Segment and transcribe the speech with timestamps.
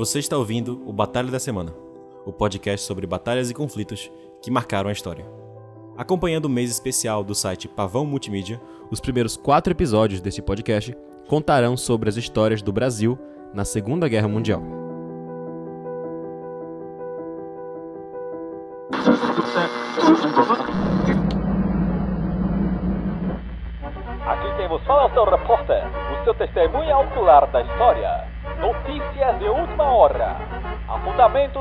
[0.00, 1.74] Você está ouvindo o Batalha da Semana,
[2.24, 4.10] o podcast sobre batalhas e conflitos
[4.40, 5.26] que marcaram a história.
[5.94, 8.58] Acompanhando o mês especial do site Pavão Multimídia,
[8.90, 10.96] os primeiros quatro episódios desse podcast
[11.28, 13.18] contarão sobre as histórias do Brasil
[13.52, 14.62] na Segunda Guerra Mundial.
[24.26, 25.84] Aqui quem vos fala é o repórter,
[26.18, 27.99] o seu testemunha ocular da história.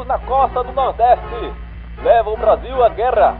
[0.09, 1.53] Na costa do Nordeste.
[2.01, 3.37] Leva o Brasil à guerra.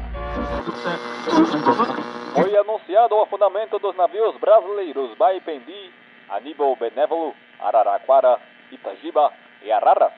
[2.32, 5.92] Foi anunciado o afundamento dos navios brasileiros Baipendi,
[6.30, 8.38] Aníbal Benévolo, Araraquara,
[8.72, 9.34] Itagiba
[9.64, 10.14] e Araras,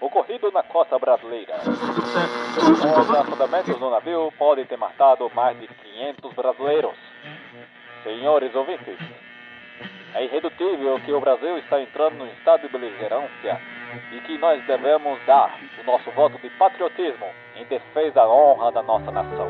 [0.00, 1.54] ocorrido na costa brasileira.
[1.60, 6.96] Os afundamentos no navio podem ter matado mais de 500 brasileiros.
[8.02, 8.98] Senhores ouvintes,
[10.14, 13.60] é irredutível que o Brasil está entrando num estado de beligerância
[14.12, 18.82] e que nós devemos dar o nosso voto de patriotismo em defesa da honra da
[18.82, 19.48] nossa nação.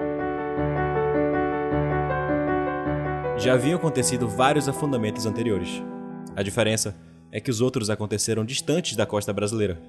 [3.38, 5.82] Já haviam acontecido vários afundamentos anteriores.
[6.36, 6.96] A diferença
[7.30, 9.80] é que os outros aconteceram distantes da costa brasileira.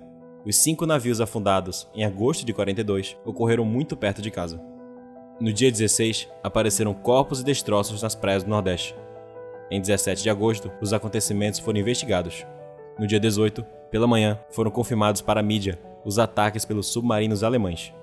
[0.46, 4.62] Os cinco navios afundados em agosto de 42 ocorreram muito perto de casa.
[5.40, 8.96] No dia 16, apareceram corpos e destroços nas praias do Nordeste.
[9.70, 12.46] Em 17 de agosto, os acontecimentos foram investigados.
[13.00, 17.94] No dia 18, pela manhã, foram confirmados para a mídia os ataques pelos submarinos alemães.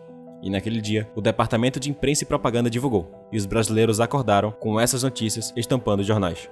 [0.40, 4.78] E naquele dia, o Departamento de Imprensa e Propaganda divulgou, e os brasileiros acordaram com
[4.78, 6.48] essas notícias estampando jornais.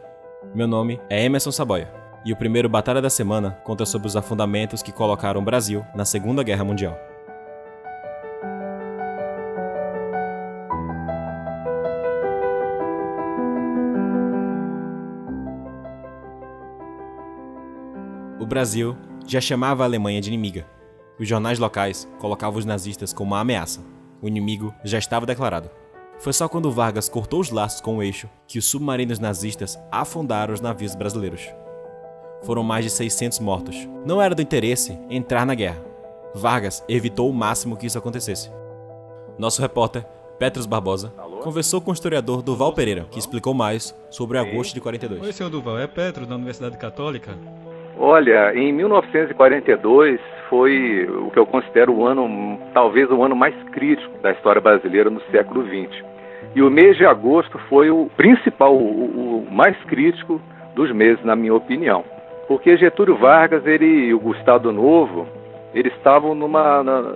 [0.53, 1.89] Meu nome é Emerson Saboia,
[2.25, 6.05] e o primeiro Batalha da Semana conta sobre os afundamentos que colocaram o Brasil na
[6.05, 6.98] Segunda Guerra Mundial.
[18.41, 18.97] O Brasil
[19.29, 20.67] já chamava a Alemanha de inimiga.
[21.21, 23.81] Os jornais locais colocavam os nazistas como uma ameaça.
[24.23, 25.71] O inimigo já estava declarado.
[26.19, 30.55] Foi só quando Vargas cortou os laços com o eixo que os submarinos nazistas afundaram
[30.55, 31.47] os navios brasileiros.
[32.43, 33.77] Foram mais de 600 mortos.
[34.06, 35.84] Não era do interesse entrar na guerra.
[36.34, 38.50] Vargas evitou o máximo que isso acontecesse.
[39.38, 40.05] Nosso repórter,
[40.38, 41.12] Petros Barbosa,
[41.43, 45.21] conversou com o historiador Duval Pereira, que explicou mais sobre o agosto de 42.
[45.21, 47.37] Oi, senhor Duval, é Petros, da Universidade Católica?
[47.98, 54.16] Olha, em 1942 foi o que eu considero o ano, talvez o ano mais crítico
[54.22, 56.04] da história brasileira no século XX.
[56.54, 60.41] E o mês de agosto foi o principal, o, o mais crítico
[60.76, 62.04] dos meses, na minha opinião.
[62.47, 65.26] Porque Getúlio Vargas ele, e o Gustavo Novo,
[65.75, 67.14] eles estavam numa, na,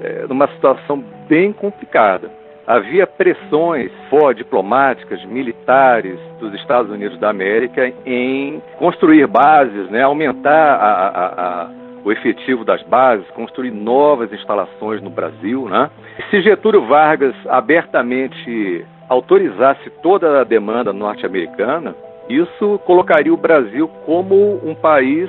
[0.00, 2.30] é, numa situação bem complicada.
[2.66, 3.90] Havia pressões
[4.36, 11.70] diplomáticas, militares dos Estados Unidos da América em construir bases, né, aumentar a, a, a,
[12.04, 15.68] o efetivo das bases, construir novas instalações no Brasil.
[15.68, 15.90] Né?
[16.30, 21.94] Se Getúlio Vargas abertamente autorizasse toda a demanda norte-americana,
[22.28, 25.28] isso colocaria o Brasil como um país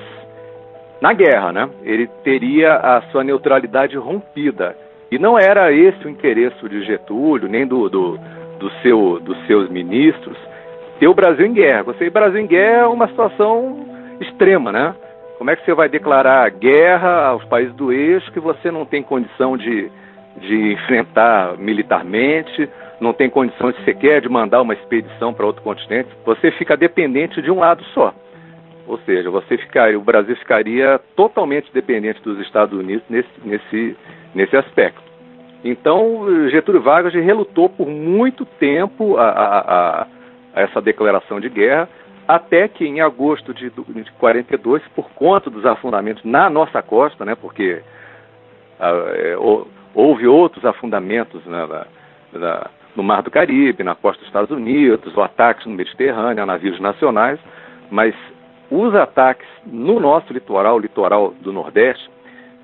[1.01, 1.69] na guerra, né?
[1.83, 4.75] Ele teria a sua neutralidade rompida.
[5.13, 8.17] E não era esse o interesse de Getúlio, nem do, do,
[8.57, 10.35] do seu, dos seus ministros,
[10.99, 11.83] ter o Brasil em guerra.
[11.83, 13.85] Você, Brasil em guerra é uma situação
[14.19, 14.95] extrema, né?
[15.37, 19.03] Como é que você vai declarar guerra aos países do eixo que você não tem
[19.03, 19.91] condição de,
[20.37, 22.67] de enfrentar militarmente,
[22.99, 26.09] não tem condição de sequer de mandar uma expedição para outro continente?
[26.25, 28.15] Você fica dependente de um lado só.
[28.87, 33.95] Ou seja, você ficaria, o Brasil ficaria totalmente dependente dos Estados Unidos nesse, nesse,
[34.33, 35.02] nesse aspecto.
[35.63, 40.07] Então, Getúlio Vargas relutou por muito tempo a, a, a,
[40.61, 41.87] essa declaração de guerra,
[42.27, 47.35] até que em agosto de, de 42, por conta dos afundamentos na nossa costa, né,
[47.35, 47.81] porque
[48.79, 49.35] é,
[49.93, 51.85] houve outros afundamentos na,
[52.33, 56.79] na, no Mar do Caribe, na costa dos Estados Unidos, ataques no Mediterrâneo, a navios
[56.79, 57.39] nacionais,
[57.89, 58.13] mas
[58.69, 62.09] os ataques no nosso litoral, litoral do Nordeste,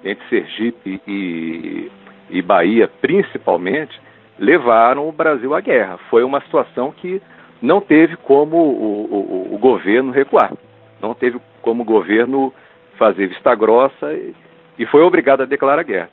[0.03, 1.91] entre Sergipe e,
[2.29, 3.99] e Bahia principalmente,
[4.37, 5.97] levaram o Brasil à guerra.
[6.09, 7.21] Foi uma situação que
[7.61, 10.53] não teve como o, o, o governo recuar,
[11.01, 12.53] não teve como o governo
[12.97, 14.33] fazer vista grossa e,
[14.77, 16.09] e foi obrigado a declarar guerra.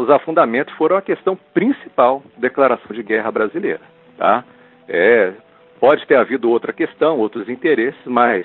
[0.00, 3.80] Os afundamentos foram a questão principal da declaração de guerra brasileira.
[4.18, 4.44] Tá?
[4.88, 5.32] É,
[5.78, 8.44] pode ter havido outra questão, outros interesses, mas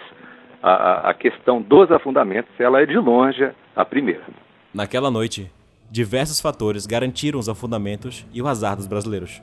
[0.61, 4.21] a, a questão dos afundamentos ela é de longe a primeira.
[4.73, 5.51] Naquela noite,
[5.91, 9.41] diversos fatores garantiram os afundamentos e o azar dos brasileiros.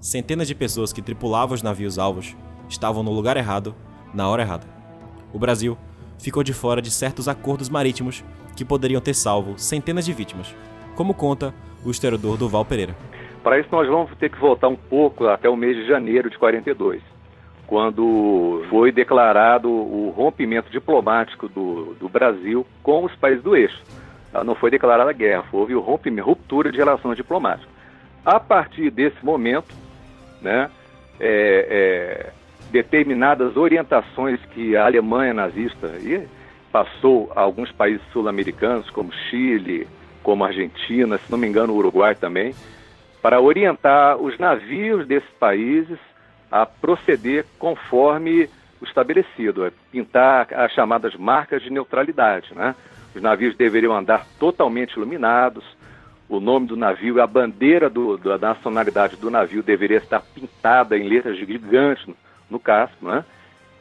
[0.00, 2.36] Centenas de pessoas que tripulavam os navios alvos
[2.68, 3.74] estavam no lugar errado,
[4.14, 4.66] na hora errada.
[5.32, 5.76] O Brasil
[6.18, 8.24] ficou de fora de certos acordos marítimos
[8.56, 10.54] que poderiam ter salvo centenas de vítimas,
[10.94, 11.52] como conta
[11.84, 12.94] o historiador Duval Pereira.
[13.42, 16.38] Para isso, nós vamos ter que voltar um pouco até o mês de janeiro de
[16.38, 17.02] 42,
[17.66, 23.82] quando foi declarado o rompimento diplomático do, do Brasil com os países do eixo.
[24.44, 27.68] Não foi declarada guerra, houve o rompimento, ruptura de relações diplomáticas.
[28.24, 29.74] A partir desse momento,
[30.42, 30.70] né,
[31.18, 32.32] é, é,
[32.70, 35.90] determinadas orientações que a Alemanha nazista
[36.72, 39.88] passou a alguns países sul-americanos, como Chile,
[40.22, 42.54] como Argentina, se não me engano, Uruguai também,
[43.22, 45.98] para orientar os navios desses países
[46.50, 48.48] a proceder conforme
[48.80, 52.54] o estabelecido, pintar as chamadas marcas de neutralidade.
[52.54, 52.74] Né?
[53.16, 55.64] Os navios deveriam andar totalmente iluminados,
[56.28, 60.98] o nome do navio e a bandeira do, da nacionalidade do navio deveria estar pintada
[60.98, 62.14] em letras gigantes no,
[62.50, 63.24] no casco, né?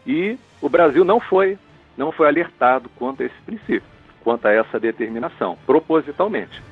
[0.08, 1.58] E o Brasil não foi,
[1.98, 3.84] não foi alertado quanto a esse princípio,
[4.24, 6.64] quanto a essa determinação, propositalmente.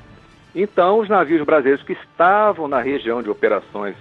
[0.54, 3.94] Então, os navios brasileiros que estavam na região de operações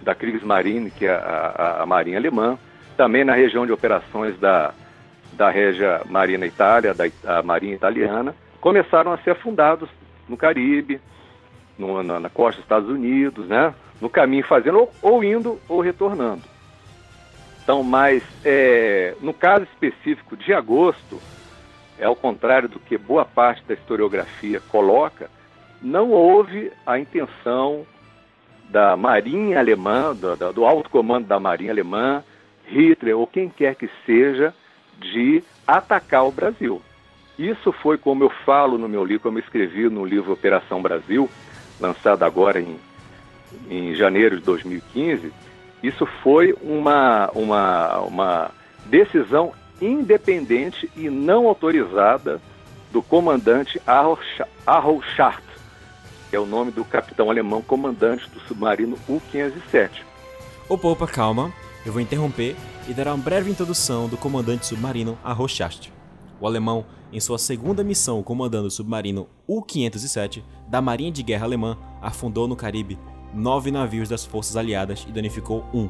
[0.00, 2.56] da Kriegsmarine, que é a, a, a Marinha Alemã,
[2.96, 4.74] também na região de operações da,
[5.40, 9.88] da Regia Marina Itália, da Marinha Italiana, começaram a ser afundados
[10.28, 11.00] no Caribe,
[11.78, 13.74] no, na, na, costa dos Estados Unidos, né?
[14.02, 16.42] no caminho fazendo ou, ou indo ou retornando.
[17.62, 21.18] Então, mas é, no caso específico de agosto,
[21.98, 25.30] é ao contrário do que boa parte da historiografia coloca,
[25.80, 27.86] não houve a intenção
[28.68, 32.22] da Marinha Alemã, do, do alto comando da Marinha Alemã,
[32.66, 34.54] Hitler ou quem quer que seja,
[35.00, 36.80] de atacar o Brasil.
[37.38, 41.28] Isso foi como eu falo no meu livro, como eu escrevi no livro Operação Brasil,
[41.80, 42.76] lançado agora em,
[43.68, 45.32] em janeiro de 2015.
[45.82, 48.50] Isso foi uma, uma, uma
[48.86, 52.40] decisão independente e não autorizada
[52.92, 53.80] do comandante
[54.66, 55.42] Arrochart,
[56.28, 59.90] que é o nome do capitão alemão comandante do submarino U-507.
[60.68, 61.52] Ô Poupa, calma,
[61.84, 62.56] eu vou interromper
[62.88, 65.88] e dar uma breve introdução do comandante submarino Arrochart.
[66.40, 71.78] O alemão, em sua segunda missão comandando o submarino U-507 da Marinha de Guerra Alemã,
[72.00, 72.98] afundou no Caribe
[73.32, 75.88] nove navios das forças aliadas e danificou um,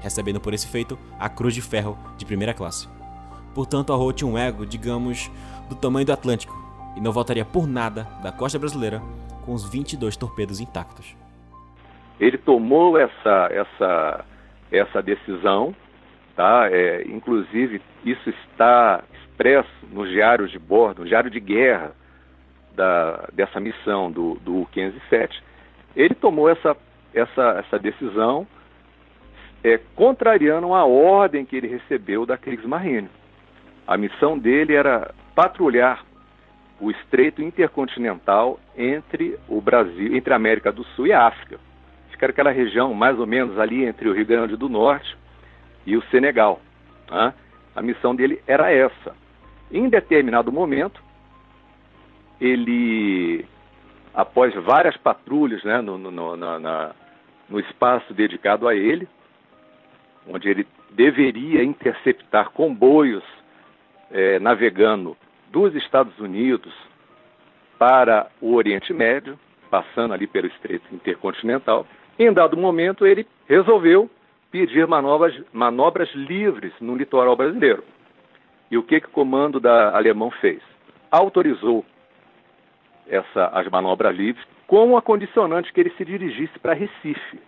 [0.00, 2.88] recebendo por esse feito a Cruz de Ferro de primeira classe.
[3.54, 5.30] Portanto, Arrow tinha um ego, digamos,
[5.68, 6.56] do tamanho do Atlântico,
[6.96, 9.02] e não voltaria por nada da costa brasileira
[9.44, 11.16] com os 22 torpedos intactos.
[12.20, 14.24] Ele tomou essa, essa,
[14.72, 15.74] essa decisão,
[16.34, 16.68] tá?
[16.70, 21.92] É, inclusive isso está expresso nos diários de bordo, no diário de guerra
[22.74, 25.30] da, dessa missão do, do U-507.
[25.94, 26.76] Ele tomou essa,
[27.14, 28.46] essa, essa decisão
[29.62, 33.08] é, contrariando a ordem que ele recebeu da Kriegsmarine.
[33.86, 36.04] A missão dele era patrulhar
[36.80, 41.60] o estreito intercontinental entre o Brasil, entre a América do Sul e a África.
[42.22, 45.16] Fica aquela região mais ou menos ali entre o Rio Grande do Norte
[45.84, 46.60] e o Senegal.
[47.08, 47.34] Tá?
[47.74, 49.16] A missão dele era essa.
[49.72, 51.02] Em determinado momento,
[52.40, 53.44] ele
[54.14, 56.92] após várias patrulhas né, no, no, na, na,
[57.48, 59.08] no espaço dedicado a ele,
[60.28, 63.24] onde ele deveria interceptar comboios
[64.12, 65.16] é, navegando
[65.50, 66.72] dos Estados Unidos
[67.80, 69.36] para o Oriente Médio,
[69.68, 71.84] passando ali pelo Estreito Intercontinental.
[72.18, 74.10] Em dado momento, ele resolveu
[74.50, 77.82] pedir manobras, manobras livres no litoral brasileiro.
[78.70, 80.60] E o que, que o comando da alemão fez?
[81.10, 81.84] Autorizou
[83.08, 87.38] essa, as manobras livres, com a condicionante que ele se dirigisse para Recife,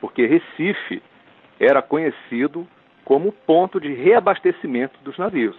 [0.00, 1.02] porque Recife
[1.60, 2.66] era conhecido
[3.04, 5.56] como ponto de reabastecimento dos navios.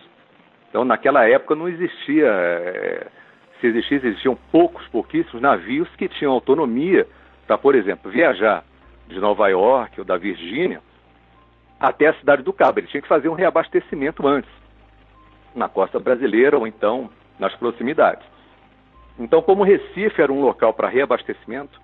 [0.70, 3.08] Então, naquela época não existia, é,
[3.60, 7.08] se existisse, existiam poucos, pouquíssimos navios que tinham autonomia
[7.48, 8.64] para, por exemplo, viajar
[9.08, 10.82] de Nova York ou da Virgínia
[11.80, 12.80] até a cidade do Cabo.
[12.80, 14.52] Ele tinha que fazer um reabastecimento antes,
[15.56, 18.26] na costa brasileira ou então nas proximidades.
[19.18, 21.80] Então, como Recife era um local para reabastecimento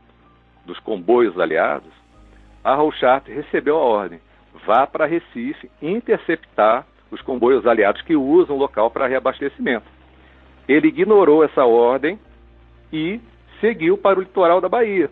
[0.66, 1.92] dos comboios aliados,
[2.64, 4.20] a Rouchat recebeu a ordem:
[4.66, 9.86] vá para Recife interceptar os comboios aliados que usam o local para reabastecimento.
[10.68, 12.20] Ele ignorou essa ordem
[12.92, 13.20] e
[13.60, 15.10] seguiu para o litoral da Bahia.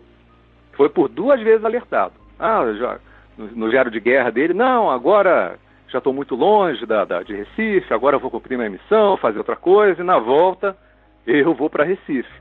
[0.72, 2.14] Foi por duas vezes alertado.
[2.38, 2.98] Ah, já,
[3.36, 7.34] no, no diário de guerra dele, não, agora já estou muito longe da, da, de
[7.34, 10.76] Recife, agora vou cumprir minha missão, fazer outra coisa, e na volta
[11.26, 12.32] eu vou para Recife.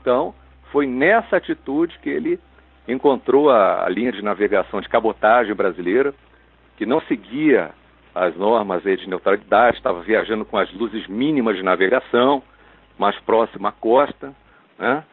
[0.00, 0.34] Então,
[0.70, 2.38] foi nessa atitude que ele
[2.86, 6.14] encontrou a, a, linha de navegação de cabotagem brasileira,
[6.76, 7.70] que não seguia
[8.14, 12.42] as normas de neutralidade, estava viajando com as luzes mínimas de navegação,
[12.98, 14.34] mais próximo à costa,
[14.78, 15.04] né?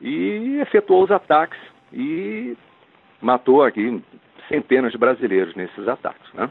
[0.00, 1.58] e efetuou os ataques
[1.96, 2.56] e
[3.22, 4.02] matou aqui
[4.48, 6.32] centenas de brasileiros nesses ataques.
[6.34, 6.50] Né?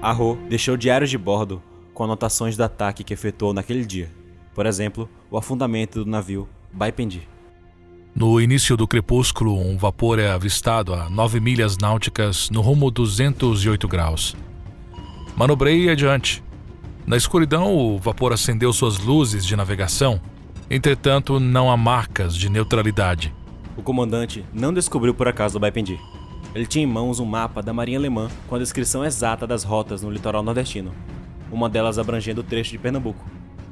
[0.00, 1.60] Arro deixou diários de bordo
[1.92, 4.08] com anotações do ataque que efetuou naquele dia.
[4.54, 7.28] Por exemplo, o afundamento do navio Baipendi.
[8.14, 13.88] No início do crepúsculo, um vapor é avistado a 9 milhas náuticas no rumo 208
[13.88, 14.36] graus.
[15.36, 16.42] Manobrei adiante.
[17.06, 20.18] Na escuridão, o vapor acendeu suas luzes de navegação.
[20.70, 23.34] Entretanto, não há marcas de neutralidade.
[23.76, 26.00] O comandante não descobriu por acaso o Baipendi.
[26.54, 30.00] Ele tinha em mãos um mapa da Marinha Alemã com a descrição exata das rotas
[30.00, 30.94] no litoral nordestino,
[31.52, 33.22] uma delas abrangendo o trecho de Pernambuco.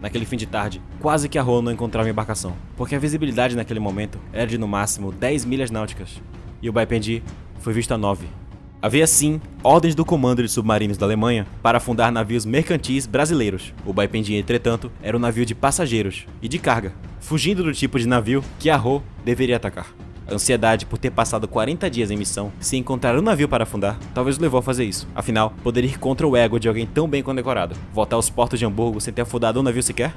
[0.02, 3.80] Naquele fim de tarde, quase que a Rô não encontrava embarcação, porque a visibilidade naquele
[3.80, 6.20] momento era de no máximo 10 milhas náuticas,
[6.60, 7.22] e o Baipendi
[7.58, 8.43] foi visto a 9.
[8.84, 13.72] Havia sim ordens do comando de submarinos da Alemanha para afundar navios mercantis brasileiros.
[13.86, 18.06] O Baipendi, entretanto, era um navio de passageiros e de carga, fugindo do tipo de
[18.06, 19.86] navio que a Rô deveria atacar.
[20.28, 23.98] A ansiedade por ter passado 40 dias em missão, se encontrar um navio para afundar,
[24.12, 25.08] talvez o levou a fazer isso.
[25.14, 27.74] Afinal, poderia ir contra o ego de alguém tão bem condecorado.
[27.90, 30.14] Voltar aos portos de Hamburgo sem ter afundado um navio sequer?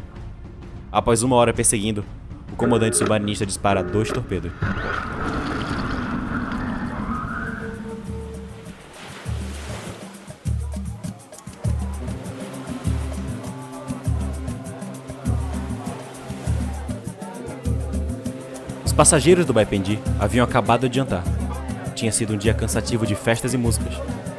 [0.91, 2.03] Após uma hora perseguindo,
[2.51, 4.51] o comandante submarinista dispara dois torpedos.
[18.97, 21.23] Passageiros do Baipendi haviam acabado de jantar.
[21.93, 23.93] Tinha sido um dia cansativo de festas e músicas.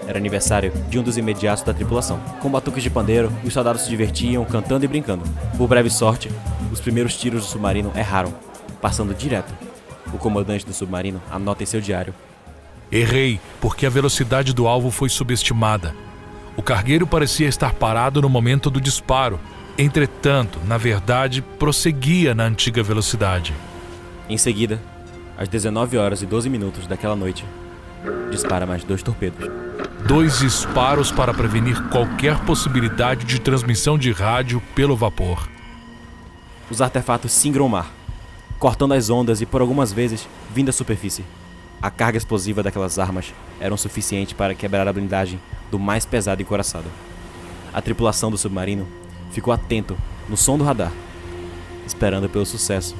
[0.05, 2.19] Era aniversário de um dos imediatos da tripulação.
[2.41, 5.23] Com batuques de pandeiro, os soldados se divertiam, cantando e brincando.
[5.57, 6.29] Por breve sorte,
[6.73, 8.35] os primeiros tiros do submarino erraram,
[8.83, 9.55] passando direto.
[10.13, 12.13] O comandante do submarino anota em seu diário.
[12.91, 15.95] Errei, porque a velocidade do alvo foi subestimada.
[16.57, 19.39] O cargueiro parecia estar parado no momento do disparo.
[19.77, 23.55] Entretanto, na verdade, prosseguia na antiga velocidade.
[24.29, 24.79] Em seguida,
[25.39, 27.47] às 19 horas e 12 minutos daquela noite,
[28.31, 29.49] dispara mais dois torpedos.
[30.07, 35.49] Dois disparos para prevenir qualquer possibilidade de transmissão de rádio pelo vapor.
[36.71, 37.91] Os artefatos singram o mar,
[38.59, 41.25] cortando as ondas e por algumas vezes vindo à superfície.
[41.81, 46.43] A carga explosiva daquelas armas era o suficiente para quebrar a blindagem do mais pesado
[46.43, 46.91] encoraçado.
[47.73, 48.87] A tripulação do submarino
[49.31, 49.97] ficou atento
[50.29, 50.93] no som do radar,
[51.87, 52.95] esperando pelo sucesso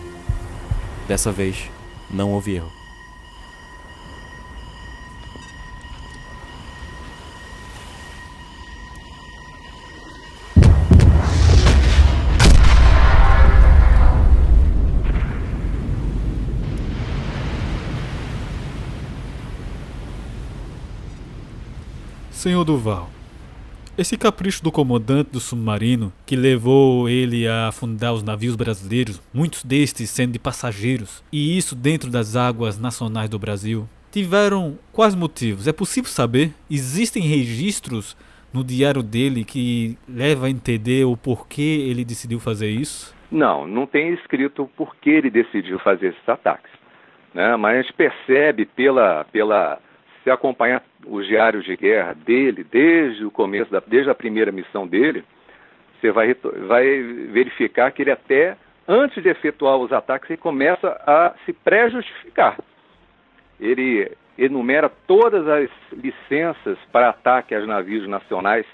[1.09, 1.71] Dessa vez,
[2.11, 2.71] não houve erro.
[22.31, 23.09] Senhor Duval,
[23.99, 29.65] esse capricho do comandante do submarino, que levou ele a afundar os navios brasileiros, muitos
[29.65, 35.67] destes sendo de passageiros, e isso dentro das águas nacionais do Brasil, tiveram quais motivos?
[35.67, 36.53] É possível saber?
[36.71, 38.17] Existem registros
[38.55, 43.13] no diário dele que leva a entender o porquê ele decidiu fazer isso?
[43.33, 46.71] Não, não tem escrito o porquê ele decidiu fazer esses ataques.
[47.35, 47.57] Né?
[47.57, 49.81] Mas percebe pela, pela
[50.23, 54.87] se acompanhar os diários de guerra dele, desde o começo, da, desde a primeira missão
[54.87, 55.25] dele,
[56.01, 56.35] você vai,
[56.67, 58.57] vai verificar que ele até,
[58.87, 62.59] antes de efetuar os ataques, ele começa a se pré-justificar.
[63.61, 68.65] Ele enumera todas as licenças para ataque aos navios nacionais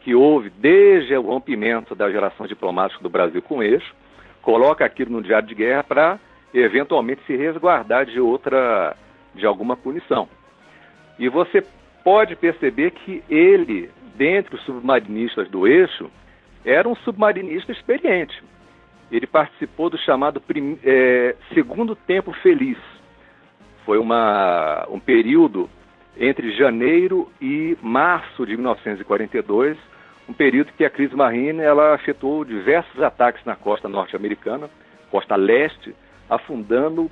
[0.00, 3.94] que houve desde o rompimento da geração diplomática do Brasil com o eixo,
[4.40, 6.20] coloca aquilo no diário de guerra para
[6.54, 8.96] eventualmente se resguardar de outra,
[9.34, 10.28] de alguma punição.
[11.20, 11.62] E você
[12.02, 16.10] pode perceber que ele, dentre os submarinistas do eixo,
[16.64, 18.42] era um submarinista experiente.
[19.12, 20.42] Ele participou do chamado
[20.82, 22.78] é, Segundo Tempo Feliz.
[23.84, 25.68] Foi uma, um período
[26.16, 29.76] entre janeiro e março de 1942,
[30.26, 34.70] um período que a crise marina ela afetou diversos ataques na costa norte-americana,
[35.10, 35.94] costa leste,
[36.30, 37.10] afundando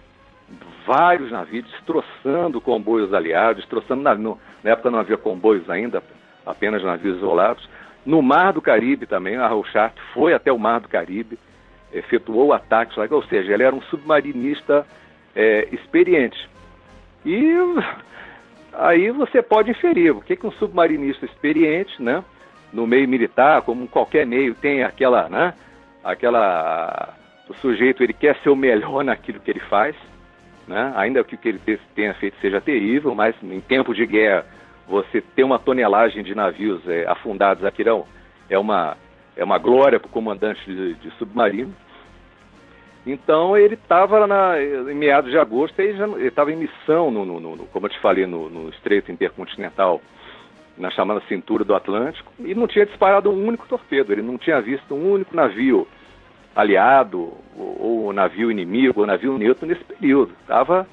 [0.87, 6.03] vários navios, destroçando comboios aliados, destroçando, na, no, na época não havia comboios ainda,
[6.47, 7.69] apenas navios isolados.
[8.07, 11.39] No Mar do Caribe também, a Rochat foi até o Mar do Caribe,
[11.93, 14.87] efetuou ataques lá, ou seja, ele era um submarinista
[15.37, 16.49] é, experiente.
[17.25, 17.55] E
[18.73, 22.25] aí você pode inferir o que, que um submarinista experiente, né,
[22.73, 25.55] no meio militar, como qualquer meio, tem aquela, né,
[26.03, 27.15] aquela
[27.49, 29.97] o sujeito ele quer ser o melhor naquilo que ele faz,
[30.69, 30.93] né?
[30.95, 31.61] ainda que o que ele
[31.95, 34.45] tenha feito seja terrível, mas em tempo de guerra
[34.87, 38.07] você ter uma tonelagem de navios é, afundados aqui não,
[38.49, 38.97] é uma
[39.37, 41.73] é uma glória para o comandante de, de, submarino.
[43.07, 44.27] Então ele estava
[44.91, 48.27] em meados de agosto, ele estava em missão, no, no, no, como eu te falei,
[48.27, 50.03] no, no Estreito Intercontinental,
[50.77, 54.61] na chamada Cintura do Atlântico, e não tinha disparado um único torpedo, ele não tinha
[54.61, 55.87] visto um único navio
[56.55, 60.33] aliado, ou, ou navio inimigo, ou navio neutro nesse período.
[60.47, 60.87] Tava,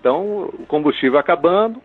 [0.00, 1.80] então, o combustível acabando,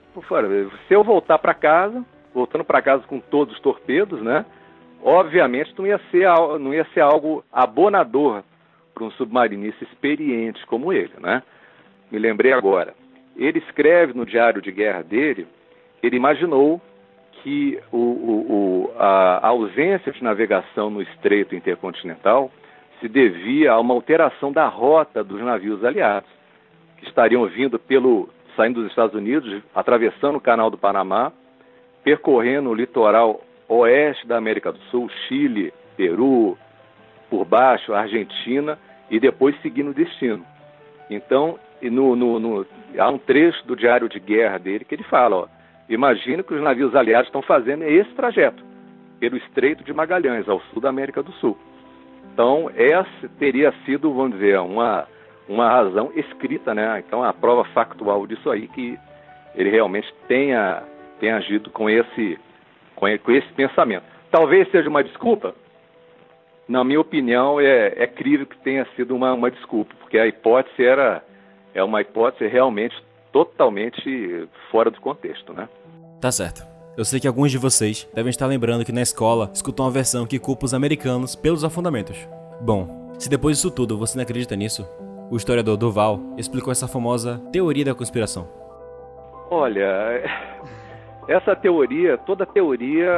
[0.88, 4.46] se eu voltar para casa, voltando para casa com todos os torpedos, né?
[5.04, 6.28] Obviamente não ia ser,
[6.60, 8.44] não ia ser algo abonador
[8.94, 11.44] para um submarinista experiente como ele, né?
[12.12, 12.96] Me lembrei agora.
[13.36, 15.48] Ele escreve no diário de guerra dele,
[16.02, 16.82] ele imaginou
[17.44, 22.52] que o, o, o, a ausência de navegação no Estreito Intercontinental
[23.00, 26.30] se devia a uma alteração da rota dos navios aliados,
[26.98, 31.32] que estariam vindo pelo saindo dos Estados Unidos, atravessando o Canal do Panamá,
[32.04, 36.58] percorrendo o litoral oeste da América do Sul, Chile, Peru,
[37.30, 38.80] por baixo, Argentina
[39.12, 40.44] e depois seguindo o destino.
[41.10, 42.66] Então, no, no, no,
[42.98, 45.48] há um trecho do diário de guerra dele que ele fala:
[45.88, 48.64] imagina que os navios aliados estão fazendo esse trajeto
[49.20, 51.58] pelo Estreito de Magalhães, ao sul da América do Sul.
[52.38, 55.08] Então, essa teria sido, vamos dizer, uma,
[55.50, 57.00] uma razão escrita, né?
[57.00, 58.96] Então, a prova factual disso aí que
[59.56, 60.84] ele realmente tenha,
[61.20, 62.38] tenha agido com esse,
[62.96, 64.04] com esse pensamento.
[64.30, 65.56] Talvez seja uma desculpa?
[66.68, 70.86] Na minha opinião, é, é crível que tenha sido uma, uma desculpa, porque a hipótese
[70.86, 71.24] era
[71.74, 72.96] é uma hipótese realmente
[73.32, 75.68] totalmente fora do contexto, né?
[76.22, 76.77] Tá certo.
[76.98, 80.26] Eu sei que alguns de vocês devem estar lembrando que na escola escutou uma versão
[80.26, 82.28] que culpa os americanos pelos afundamentos.
[82.60, 84.84] Bom, se depois disso tudo você não acredita nisso,
[85.30, 88.48] o historiador Duval explicou essa famosa teoria da conspiração.
[89.52, 90.24] Olha,
[91.30, 93.12] essa teoria, toda teoria,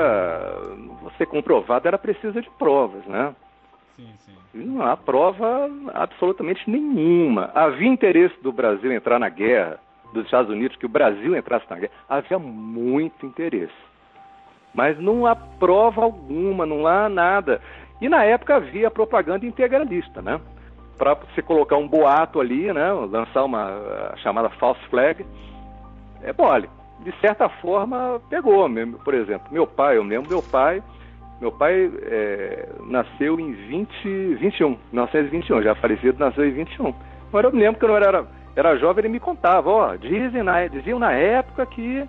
[1.02, 3.34] você comprovada, ela precisa de provas, né?
[3.96, 4.34] Sim, sim.
[4.54, 7.50] Não há prova absolutamente nenhuma.
[7.56, 9.80] Havia interesse do Brasil entrar na guerra
[10.14, 13.74] dos Estados Unidos que o Brasil entrasse na guerra, havia muito interesse.
[14.74, 17.62] Mas não há prova alguma, não há nada.
[18.02, 20.40] E na época havia propaganda integralista, né?
[20.98, 22.92] Para você colocar um boato ali, né?
[22.92, 25.26] Lançar uma chamada false flag,
[26.24, 26.70] é mole.
[27.00, 28.70] De certa forma, pegou.
[29.04, 30.84] Por exemplo, meu pai, eu lembro meu pai,
[31.40, 36.94] meu pai é, nasceu em 20, 21, 1921, já falecido, nasceu em 21.
[37.30, 40.44] Agora eu me lembro que eu não era era jovem, ele me contava, ó, dizem
[40.44, 42.08] na, diziam na época que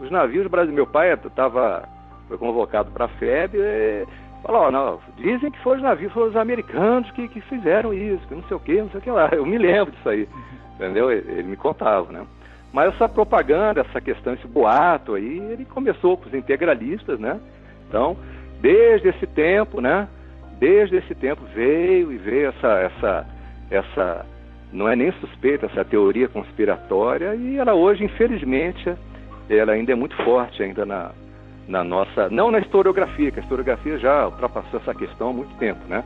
[0.00, 1.88] os navios brasileiros, meu pai estava
[2.28, 4.06] foi convocado para a FEB, e,
[4.42, 8.26] falou, ó, não, dizem que foram os navios, foram os americanos que, que fizeram isso,
[8.26, 9.28] que não sei o que, não sei o que lá.
[9.32, 10.28] Eu me lembro disso aí,
[10.74, 11.10] entendeu?
[11.10, 12.26] Ele, ele me contava, né?
[12.72, 17.38] Mas essa propaganda, essa questão, esse boato aí, ele começou com os integralistas, né?
[17.86, 18.16] Então,
[18.60, 20.08] desde esse tempo, né?
[20.58, 23.26] Desde esse tempo veio e veio essa, essa,
[23.70, 24.26] essa
[24.72, 28.94] não é nem suspeita essa teoria conspiratória e ela hoje, infelizmente,
[29.48, 31.10] ela ainda é muito forte ainda na,
[31.68, 35.80] na nossa, não na historiografia, que a historiografia já ultrapassou essa questão há muito tempo,
[35.88, 36.02] né?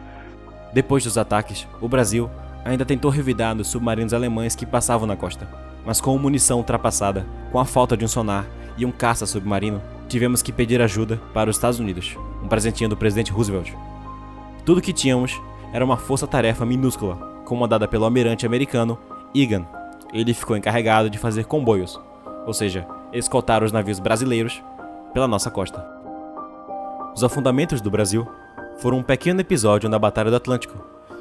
[0.73, 2.29] Depois dos ataques, o Brasil
[2.65, 5.49] ainda tentou revidar os submarinos alemães que passavam na costa,
[5.85, 10.43] mas com munição ultrapassada, com a falta de um sonar e um caça submarino, tivemos
[10.43, 13.73] que pedir ajuda para os Estados Unidos, um presentinho do presidente Roosevelt.
[14.65, 15.41] Tudo que tínhamos
[15.73, 18.99] era uma força-tarefa minúscula comandada pelo almirante americano
[19.35, 19.65] Egan.
[20.13, 21.99] Ele ficou encarregado de fazer comboios,
[22.47, 24.63] ou seja, escoltar os navios brasileiros
[25.15, 25.87] pela nossa costa.
[27.15, 28.29] Os afundamentos do Brasil
[28.79, 30.77] foram um pequeno episódio na Batalha do Atlântico,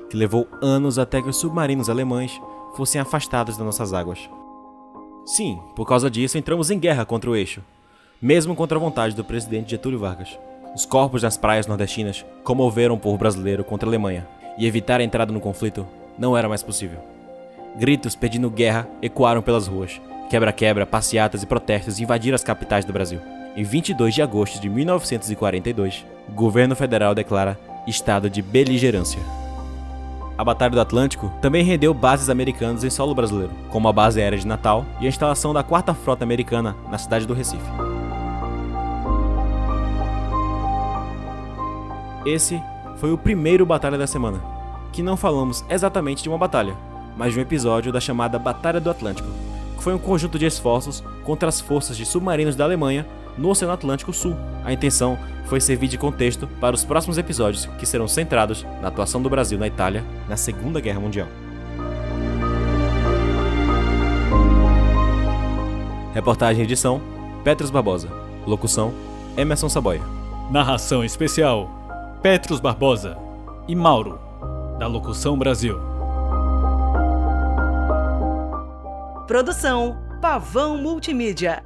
[0.10, 2.42] que levou anos até que os submarinos alemães
[2.76, 4.30] fossem afastados das nossas águas.
[5.26, 7.62] Sim, por causa disso entramos em guerra contra o eixo,
[8.22, 10.38] mesmo contra a vontade do presidente Getúlio Vargas.
[10.76, 15.04] Os corpos nas praias nordestinas comoveram o povo brasileiro contra a Alemanha, e evitar a
[15.04, 15.86] entrada no conflito
[16.18, 17.00] não era mais possível.
[17.78, 20.00] Gritos pedindo guerra ecoaram pelas ruas.
[20.30, 23.20] Quebra-quebra, passeatas e protestos invadiram as capitais do Brasil.
[23.56, 29.20] Em 22 de agosto de 1942, o governo federal declara estado de beligerância.
[30.38, 34.38] A Batalha do Atlântico também rendeu bases americanas em solo brasileiro, como a base aérea
[34.38, 37.64] de Natal e a instalação da Quarta Frota Americana na cidade do Recife.
[42.26, 42.62] Esse
[42.98, 44.55] foi o primeiro Batalha da Semana,
[44.96, 46.74] que não falamos exatamente de uma batalha,
[47.18, 49.28] mas de um episódio da chamada Batalha do Atlântico,
[49.76, 53.06] que foi um conjunto de esforços contra as forças de submarinos da Alemanha
[53.38, 54.38] no Oceano Atlântico Sul.
[54.64, 59.22] A intenção foi servir de contexto para os próximos episódios que serão centrados na atuação
[59.22, 61.28] do Brasil na Itália na Segunda Guerra Mundial.
[66.14, 67.02] Reportagem e edição:
[67.44, 68.08] Petros Barbosa.
[68.48, 68.94] Locução:
[69.36, 70.02] Emerson Saboia.
[70.50, 71.70] Narração especial:
[72.22, 73.18] Petros Barbosa
[73.68, 74.25] e Mauro,
[74.78, 75.80] da Locução Brasil.
[79.28, 81.64] Produção: Pavão Multimídia.